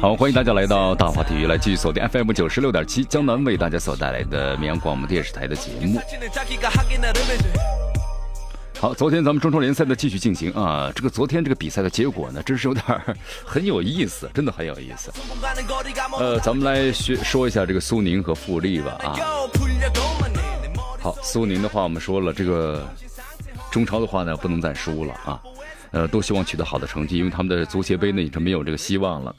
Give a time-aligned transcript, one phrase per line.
[0.00, 6.00] 好，欢迎大家来到大话体育，来继续锁定 FM 九十六点七，江南为大家所带来的绵阳广播电视台的节目。
[8.80, 12.84] 好，昨天咱们中超联赛的继续进行啊，这个昨天这个比赛的结果呢，真是有点
[13.44, 15.12] 很有意思，真的很有意思。
[16.18, 19.14] 呃，咱们来学说一下这个苏宁和富力吧啊。
[21.00, 22.88] 好，苏宁的话我们说了，这个
[23.70, 25.40] 中超的话呢不能再输了啊。
[25.92, 29.36] 呃，都希望取得好的成绩，因为他们的足协杯呢已经没有这个希望了。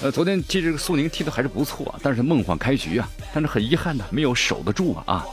[0.00, 5.26] 呃，昨天其实这个苏宁踢的还是不错，但是梦幻开局啊，但是很遗憾的没有守得住啊啊！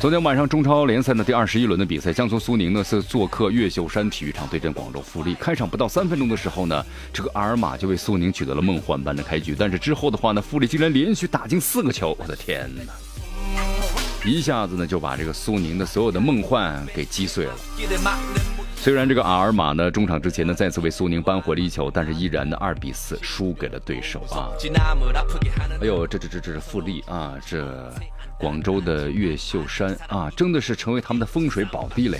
[0.00, 5.36] 昨天晚上中超联赛的第二十一轮的比赛，江苏苏宁呢是做客越秀山体育场对阵广州富力。
[5.38, 12.92] 开场不到三分钟的时候呢，这个阿尔玛就为苏宁取得了梦幻般的开局，但是之后的话呢，富力竟然连续打进四个球，我的天哪！
[14.26, 17.54] 一下子呢就把这个苏宁的所有的梦幻给击碎了。
[18.76, 24.50] 虽然这个阿尔玛呢，中场之前呢再次为苏宁扳回了一球，但是依然呢二比四输给了对手啊！
[25.80, 27.90] 哎呦，这这这这是富力啊，这
[28.38, 32.18] 广州的越秀山啊，真的是成为他们的风水宝地了。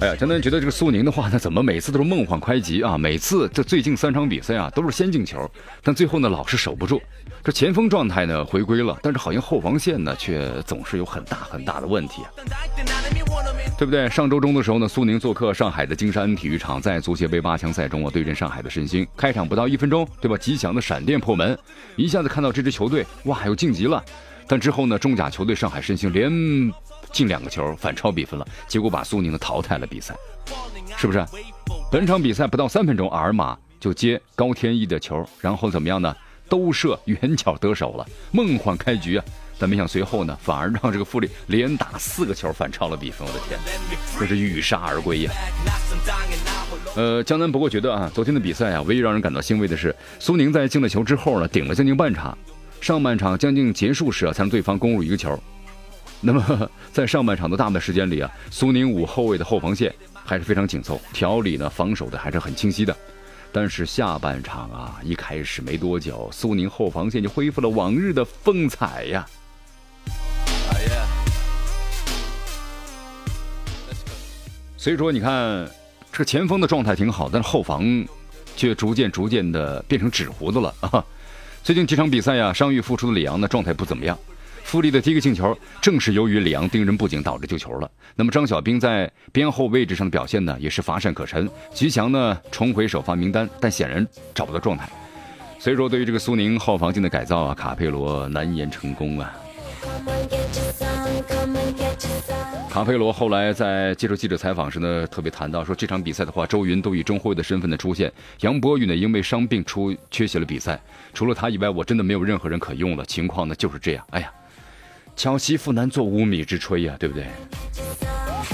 [0.00, 2.96] 哎呀，真的觉得这个苏宁的话呢，怎么每次都是梦幻开局啊？
[2.96, 5.50] 每次这最近三场比赛啊，都是先进球，
[5.82, 7.02] 但最后呢老是守不住。
[7.42, 12.30] 这前锋状态呢回归了，但是好像后防线呢却总是有很大很大的问题啊。
[13.76, 14.08] 对不对？
[14.08, 19.06] 上周中的时候呢，苏宁做客上海的金山体育场，在足协杯八强赛中啊，对阵上海的申鑫。
[19.16, 20.36] 开场不到一分钟，对吧？
[20.36, 21.58] 吉祥的闪电破门，
[21.96, 24.02] 一下子看到这支球队，哇，又晋级了。
[24.46, 26.30] 但之后呢，中甲球队上海申鑫连
[27.10, 30.14] 进两个球，反超比分了，结果把苏宁呢淘汰了比赛，
[30.96, 31.24] 是不是？
[31.90, 36.14] 本场比赛不到三分钟，阿尔玛就接高天意的球，然后怎么样呢？
[36.46, 39.24] 都射远角得手了，梦幻开局啊！
[39.58, 43.26] 但没想随后呢，反而让这个富力连打四个球反超了比分。
[43.26, 43.58] 我的天，
[44.18, 45.32] 这是欲杀而归呀！
[46.96, 52.36] 呃，江南不过觉得啊，昨天的比赛啊，唯一让人感到欣慰的是，苏宁在进了球之后呢，顶了将近半场，
[52.80, 55.38] 上半场将近结束时啊，才让对方攻入一个球。
[56.20, 59.94] 那么在上半场的大半时间里啊，苏宁五后卫的后防线
[60.24, 62.96] 还是非常紧凑，条理呢防守的还是很清晰的。
[63.52, 69.24] 但是下半场啊，一开始没多久，苏宁后防线就恢复了往日的风采呀。
[74.84, 75.66] 所以说，你看
[76.12, 77.82] 这个前锋的状态挺好，但是后防
[78.54, 81.02] 却逐渐逐渐的变成纸糊的了 啊！
[81.62, 84.14] 最近几场比赛呀，伤愈复出的里昂呢，状态不怎么样。
[84.62, 87.90] 富力的第一个进球正是由于里昂盯人不紧导致丢球了。
[88.14, 91.48] 那么张小兵在边后位置上的表现呢，也是乏善可陈。
[91.72, 94.86] 吉祥呢重回首发名单，但显然找不到状态。
[95.58, 99.34] 所以说，对于这个苏宁后防线的改造啊，卡佩罗难言成功啊。
[102.70, 110.80] 卡佩罗后来在接受记者采访时呢，特别谈到说，这场比赛的话，周云都以中后卫的身份的出现，杨博宇呢因为伤病出缺席了比赛，
[111.12, 113.04] 除了他以外，我真的没有任何人可用了。
[113.06, 114.32] 情况呢就是这样，哎呀，
[115.14, 117.26] 巧媳妇难做无米之炊呀，对不对？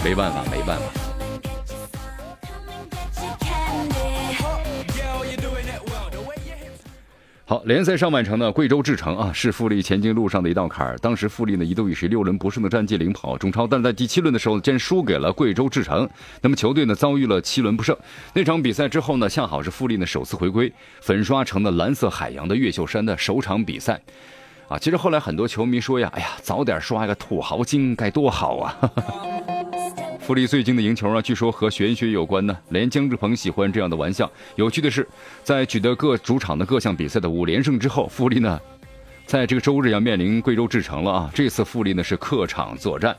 [0.05, 1.20] 没办法，没办法。
[7.51, 10.97] 好，联赛上半程呢，贵州智诚啊是富力前进路上的一道坎儿。
[10.99, 16.09] 当时富力呢一度以十六轮不胜的战绩领跑中超，但在第七轮的时候竟然输给了贵州智诚。
[16.41, 17.97] 那么球队呢遭遇了七轮不胜。
[18.35, 24.01] 那场比赛之后呢，恰好是富力呢首次回归，粉刷成了蓝色海洋的越秀山的首场比赛。
[24.69, 28.79] 啊，其实后来很多球迷说呀，哎呀，早点刷一个土豪金该多好啊。
[30.21, 32.57] 富力最近的赢球啊，据说和玄学有关呢。
[32.69, 34.31] 连姜志鹏喜欢这样的玩笑。
[34.55, 35.09] 有趣的是，
[35.43, 38.61] 在取得各主场的各项比赛的五连胜之后，富力呢，
[39.27, 41.31] 在这个周日要面临贵州智诚了啊。
[41.35, 43.17] 这次富力呢是客场作战，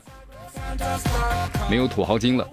[1.68, 2.48] 没有土豪金了。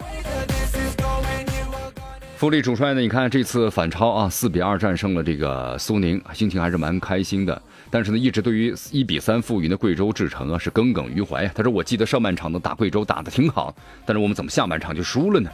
[2.39, 7.61] 富力主帅呢，你看这次反超啊，四比二战胜了这个苏宁，心情还是蛮开心的。
[7.91, 13.75] 但是呢，一直对于一比三负于的贵州智诚啊是耿耿于怀他说：“我记得上半场呢打贵州打得挺好，
[14.05, 15.49] 但是我们怎么下半场就输了呢？”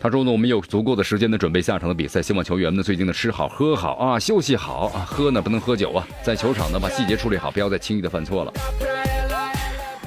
[0.00, 8.52] 他说呢：“我们有足够的时间呢准备下场的比赛，希望球员们呢最近呢吃好喝好啊，休息好啊，喝呢不能喝酒啊，在球场呢把细节处理好，不要再轻易的犯错了。”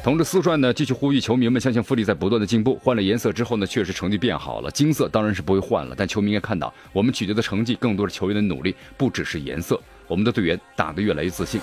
[0.03, 9.79] 同志四帅呢继续呼吁球迷们相信富力在不断的进步，换了颜色之后呢确实成绩变好了，金色当然是不会换了，但球迷应该看到我们取得的成绩更多是球员的努力，不只是颜色。
[10.07, 11.61] 我们的队员打得越来越自信。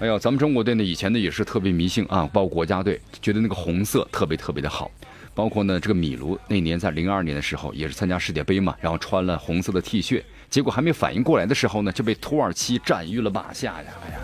[0.00, 4.90] 哎呀，咱们中国队呢，以前呢也是特别迷信啊，包括国家队，觉得那个红色特别特别的好。
[5.34, 13.84] 包括呢，这个米卢那年在零二年的时候也是参加世界杯嘛，然后穿了红色的 T 恤，结果还没反应过来的时候呢，就被土耳其斩于了马下呀！
[14.06, 14.18] 哎呀，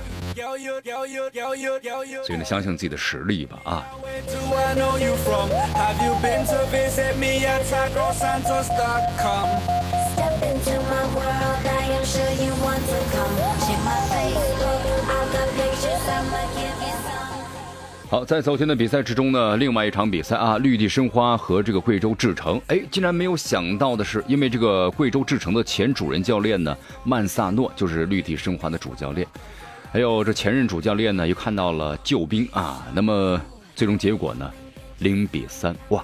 [2.25, 3.87] 所以呢，相信自己的实力吧啊！
[18.15, 29.27] 好，在昨天的比赛之中呢，另外一场比赛啊，绿地申花和这个贵州智诚，哎，竟然没有想到的是，因为这个贵州智诚的前主任教练呢，曼萨诺就是绿地申花的主教练，
[29.91, 33.41] 还有这前任主教练呢，又看到了救兵啊，那么
[33.75, 34.49] 最终结果呢，
[35.01, 36.01] 零比三，哇，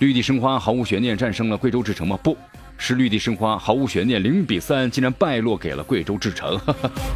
[0.00, 2.18] 绿地申花毫无悬念战胜了贵州智诚吗？
[2.22, 2.36] 不
[2.82, 6.58] 是，绿地申花毫无悬念零比三竟然败落给了贵州智诚。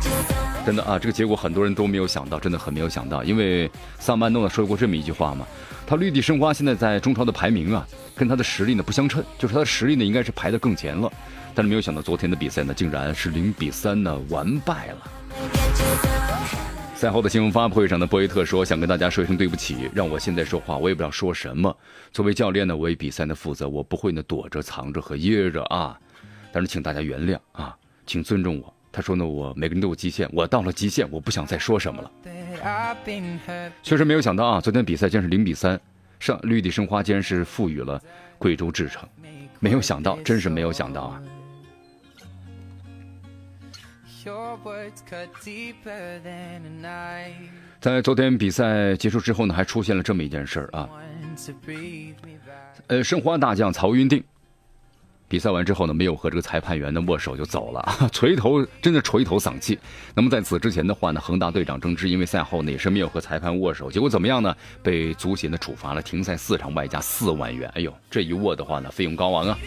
[0.67, 3.25] 真的啊，这个结果很多人都没有想到，真的很没有想到。
[3.25, 3.69] 因为
[3.99, 5.47] 萨曼诺呢说过这么一句话嘛，
[5.87, 11.11] 他绿地申花现在在中超的排名啊，跟他的实力呢不相称，就是他的实力呢应该是排得更前了。
[11.55, 16.64] 但是没有想到昨天的比赛呢，竟然是零比三呢完败了。
[16.95, 21.77] 赛后的新闻发布会上呢，博伊特说想跟大家说一声对不起，让我现在说话我也不知道说什么。
[22.13, 25.99] 作为教练呢，我为比赛呢负责，我不会呢躲着藏着和掖着啊。
[26.53, 27.77] 但是请大家原谅啊，
[28.07, 28.73] 请尊重我。
[28.91, 32.11] 他说呢，我每个人都有极限，我到了极限，我不想再说什么了。
[33.83, 35.79] 确实没有想到啊，昨天比赛竟然是零比三，
[36.21, 38.01] 上绿地申花竟然是赋予了
[38.39, 39.07] 贵州智诚，
[39.59, 41.21] 没有想到，真是没有想到啊。
[47.81, 50.89] 在昨天比赛结束之后呢，还出现了这么一件事儿啊，
[52.87, 54.25] 呃，申花大将曹云定。
[55.27, 59.79] 比赛完之后呢，没有和这个裁判员呢握手就走了， 垂头真的垂头丧气。
[60.15, 64.57] 那么在此之前的话呢，恒大队长郑智因为赛后呢也是没有和裁判握手，结果怎么样呢？
[64.83, 67.69] 被足协呢处罚了停赛四场，外加四万元。
[67.75, 69.59] 哎呦，这一握的话呢，费用高昂啊！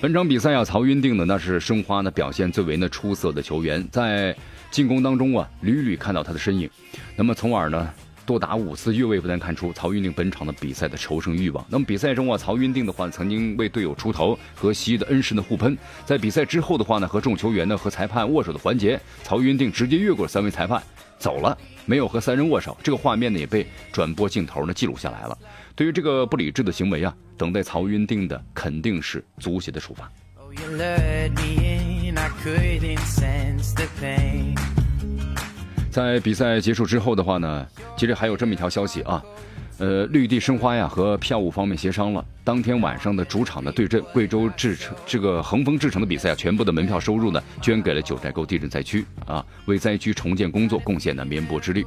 [0.00, 4.34] 本场比赛啊，曹云定的那是申花呢表现最为呢出色的球员，在
[4.70, 6.70] 进攻当中啊屡屡看到他的身影，
[7.16, 7.92] 那么从而呢。
[8.28, 11.64] 多达五次越位，不难看出曹云定本场的比赛的求胜欲望。
[11.70, 15.74] 那么比赛中啊，曹云定的话曾经为队友出头，和昔日的恩师呢互喷。
[16.04, 20.82] 在比赛之后的话呢，和众球员呢和裁判握手的环节，曹云定直接越过三位裁判
[21.18, 22.76] 走了，没有和三人握手。
[22.82, 25.38] 这个画面呢也被转播镜头呢记录下来了。
[25.74, 30.12] 对于这个不理智的行为啊，等待曹云定的肯定是足协的处罚。
[35.90, 39.22] 在比赛结束之后的话呢，其实还有这么一条消息啊，
[39.78, 51.84] 呃，绿地申花呀和票务方面协商了，当天晚上的主场的对阵贵州智诚这个恒丰智诚的比赛啊，全部的门票收入呢捐给了九寨沟地震灾区啊，为灾区重建工作贡献的绵薄之力。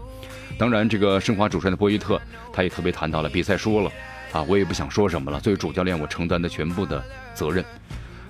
[0.58, 2.20] 当然，这个申花主帅的波伊特
[2.52, 3.92] 他也特别谈到了比赛输了
[4.32, 7.02] 啊，我也不想说什么了，作为主教练，我承担的全部的
[7.34, 7.64] 责任。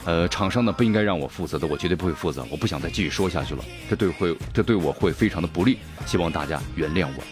[0.05, 2.45] 呃，场上呢不应该让我负责的，我绝对不会负责。
[2.49, 5.77] 我不想再继续说下去了，这对会，这对我会非常的不利。
[6.05, 7.23] 希望大家原谅我。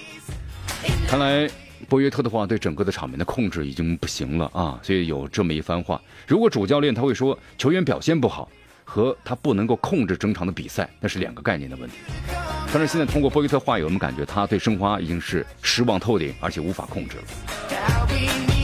[1.08, 1.50] 看来
[1.88, 6.00] 博约特的话对整个的场面的控制已经不行了啊，所以有这么一番话。
[6.28, 8.48] 如果主教练他会说球员表现不好，
[8.86, 11.96] 和他不能够控制整场的比赛，那是两个概念的问题。
[12.72, 18.59] 但是现在通过博约特话语，我们感觉他对申花已经是失望透顶，而且无法控制了。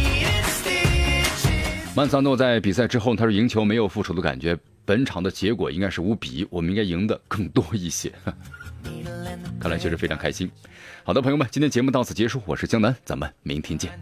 [1.96, 8.12] 曼萨诺在比赛之后，他说赢球没有复仇的感觉，本场的结果应该是五比一，我们应该赢的更多一些。
[9.62, 10.52] 看来确实非常开心。
[11.06, 13.98] 好的，朋友们，今天节目到此结束，我是江南，咱们明天见。